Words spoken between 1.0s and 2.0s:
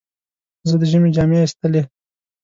جامې ایستلې.